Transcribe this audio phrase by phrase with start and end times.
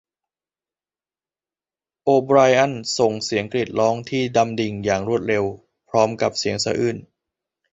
[2.03, 5.45] โอไบรอันส่งเสียงกรีดร้องที่ดำดิ่งอย่างรวดเร็ว
[5.89, 6.97] พร้อมกับเสียงสะอื้น